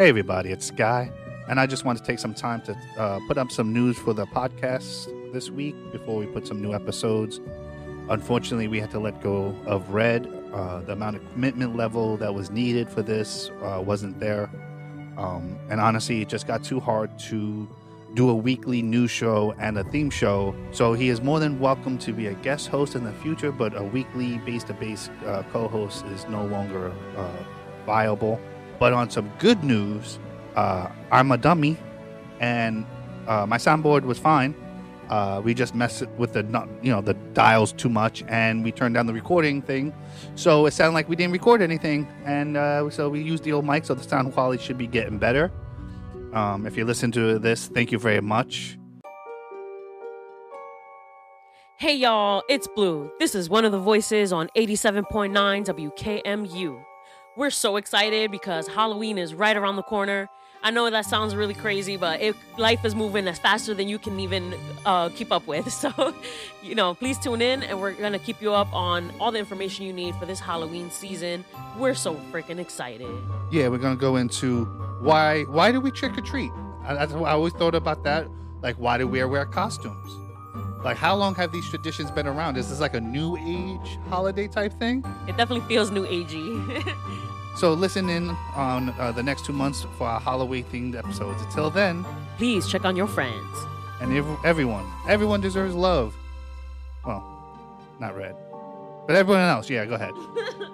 Hey, 0.00 0.08
everybody, 0.08 0.50
it's 0.50 0.70
Guy, 0.70 1.12
and 1.46 1.60
I 1.60 1.66
just 1.66 1.84
want 1.84 1.98
to 1.98 2.02
take 2.02 2.18
some 2.18 2.32
time 2.32 2.62
to 2.62 2.74
uh, 2.96 3.20
put 3.28 3.36
up 3.36 3.50
some 3.50 3.70
news 3.70 3.98
for 3.98 4.14
the 4.14 4.24
podcast 4.24 5.12
this 5.34 5.50
week 5.50 5.74
before 5.92 6.16
we 6.16 6.24
put 6.24 6.46
some 6.46 6.62
new 6.62 6.72
episodes. 6.72 7.38
Unfortunately, 8.08 8.66
we 8.66 8.80
had 8.80 8.90
to 8.92 8.98
let 8.98 9.22
go 9.22 9.54
of 9.66 9.90
Red. 9.90 10.26
Uh, 10.54 10.80
the 10.80 10.92
amount 10.92 11.16
of 11.16 11.32
commitment 11.32 11.76
level 11.76 12.16
that 12.16 12.34
was 12.34 12.50
needed 12.50 12.88
for 12.88 13.02
this 13.02 13.50
uh, 13.62 13.82
wasn't 13.84 14.18
there. 14.18 14.48
Um, 15.18 15.58
and 15.68 15.82
honestly, 15.82 16.22
it 16.22 16.30
just 16.30 16.46
got 16.46 16.64
too 16.64 16.80
hard 16.80 17.18
to 17.28 17.68
do 18.14 18.30
a 18.30 18.34
weekly 18.34 18.80
news 18.80 19.10
show 19.10 19.54
and 19.58 19.76
a 19.76 19.84
theme 19.84 20.08
show. 20.08 20.54
So 20.72 20.94
he 20.94 21.10
is 21.10 21.20
more 21.20 21.40
than 21.40 21.60
welcome 21.60 21.98
to 21.98 22.14
be 22.14 22.28
a 22.28 22.34
guest 22.36 22.68
host 22.68 22.94
in 22.94 23.04
the 23.04 23.12
future, 23.12 23.52
but 23.52 23.76
a 23.76 23.84
weekly 23.84 24.38
base 24.38 24.64
to 24.64 24.72
base 24.72 25.10
co 25.52 25.68
host 25.68 26.06
is 26.06 26.26
no 26.28 26.46
longer 26.46 26.90
uh, 27.18 27.44
viable. 27.84 28.40
But 28.80 28.94
on 28.94 29.10
some 29.10 29.30
good 29.38 29.62
news, 29.62 30.18
uh, 30.56 30.88
I'm 31.12 31.30
a 31.30 31.36
dummy 31.36 31.76
and 32.40 32.86
uh, 33.28 33.46
my 33.46 33.58
soundboard 33.58 34.02
was 34.02 34.18
fine. 34.18 34.54
Uh, 35.10 35.40
we 35.44 35.54
just 35.54 35.74
messed 35.74 36.06
with 36.18 36.32
the 36.32 36.42
you 36.82 36.90
know 36.90 37.00
the 37.00 37.14
dials 37.34 37.72
too 37.72 37.88
much, 37.88 38.22
and 38.28 38.62
we 38.62 38.70
turned 38.70 38.94
down 38.94 39.06
the 39.06 39.12
recording 39.12 39.60
thing, 39.60 39.92
so 40.36 40.66
it 40.66 40.70
sounded 40.70 40.94
like 40.94 41.08
we 41.08 41.16
didn't 41.16 41.32
record 41.32 41.60
anything. 41.62 42.06
And 42.24 42.56
uh, 42.56 42.88
so 42.90 43.08
we 43.08 43.20
used 43.20 43.42
the 43.42 43.52
old 43.52 43.64
mic, 43.64 43.84
so 43.84 43.94
the 43.94 44.04
sound 44.04 44.32
quality 44.32 44.62
should 44.62 44.78
be 44.78 44.86
getting 44.86 45.18
better. 45.18 45.50
Um, 46.32 46.64
if 46.64 46.76
you 46.76 46.84
listen 46.84 47.10
to 47.12 47.40
this, 47.40 47.66
thank 47.66 47.90
you 47.90 47.98
very 47.98 48.20
much. 48.20 48.78
Hey 51.76 51.96
y'all, 51.96 52.44
it's 52.48 52.68
Blue. 52.68 53.10
This 53.18 53.34
is 53.34 53.50
one 53.50 53.64
of 53.64 53.72
the 53.72 53.80
voices 53.80 54.32
on 54.32 54.48
87.9 54.56 55.32
WKMU. 55.64 56.84
We're 57.40 57.48
so 57.48 57.76
excited 57.76 58.30
because 58.30 58.68
Halloween 58.68 59.16
is 59.16 59.32
right 59.32 59.56
around 59.56 59.76
the 59.76 59.82
corner. 59.82 60.28
I 60.62 60.70
know 60.70 60.90
that 60.90 61.06
sounds 61.06 61.34
really 61.34 61.54
crazy, 61.54 61.96
but 61.96 62.20
it, 62.20 62.36
life 62.58 62.84
is 62.84 62.94
moving 62.94 63.26
as 63.26 63.38
faster 63.38 63.72
than 63.72 63.88
you 63.88 63.98
can 63.98 64.20
even 64.20 64.54
uh, 64.84 65.08
keep 65.08 65.32
up 65.32 65.46
with. 65.46 65.72
So, 65.72 66.14
you 66.62 66.74
know, 66.74 66.92
please 66.92 67.18
tune 67.18 67.40
in 67.40 67.62
and 67.62 67.80
we're 67.80 67.94
going 67.94 68.12
to 68.12 68.18
keep 68.18 68.42
you 68.42 68.52
up 68.52 68.70
on 68.74 69.10
all 69.18 69.32
the 69.32 69.38
information 69.38 69.86
you 69.86 69.92
need 69.94 70.14
for 70.16 70.26
this 70.26 70.38
Halloween 70.38 70.90
season. 70.90 71.46
We're 71.78 71.94
so 71.94 72.16
freaking 72.30 72.58
excited. 72.58 73.08
Yeah, 73.50 73.68
we're 73.68 73.78
gonna 73.78 73.96
go 73.96 74.16
into 74.16 74.66
why 75.00 75.44
why 75.44 75.72
do 75.72 75.80
we 75.80 75.90
trick 75.92 76.18
or 76.18 76.20
treat? 76.20 76.52
I, 76.84 76.94
I, 76.94 77.04
I 77.04 77.30
always 77.30 77.54
thought 77.54 77.74
about 77.74 78.04
that. 78.04 78.28
Like, 78.60 78.76
why 78.76 78.98
do 78.98 79.08
we 79.08 79.24
wear 79.24 79.46
costumes? 79.46 80.29
Like, 80.82 80.96
how 80.96 81.14
long 81.14 81.34
have 81.34 81.52
these 81.52 81.68
traditions 81.68 82.10
been 82.10 82.26
around? 82.26 82.56
Is 82.56 82.70
this 82.70 82.80
like 82.80 82.94
a 82.94 83.00
new 83.00 83.36
age 83.36 83.98
holiday 84.08 84.48
type 84.48 84.72
thing? 84.78 85.04
It 85.28 85.36
definitely 85.36 85.66
feels 85.68 85.90
new 85.90 86.06
agey. 86.06 86.94
So 87.56 87.72
listen 87.74 88.08
in 88.08 88.30
on 88.54 88.90
uh, 88.98 89.10
the 89.10 89.24
next 89.24 89.44
two 89.44 89.52
months 89.52 89.84
for 89.98 90.06
our 90.06 90.20
Halloween 90.20 90.64
themed 90.72 90.94
episodes. 90.96 91.42
Until 91.42 91.68
then, 91.68 92.06
please 92.38 92.66
check 92.68 92.84
on 92.84 92.94
your 92.94 93.08
friends. 93.08 93.56
and 94.00 94.12
ev- 94.16 94.38
everyone, 94.44 94.86
everyone 95.08 95.40
deserves 95.40 95.74
love. 95.74 96.14
Well, 97.04 97.22
not 97.98 98.16
red, 98.16 98.36
but 99.06 99.16
everyone 99.16 99.42
else. 99.42 99.68
Yeah, 99.68 99.84
go 99.84 99.94
ahead. 99.96 100.12